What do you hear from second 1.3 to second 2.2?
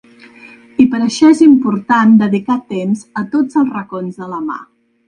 és important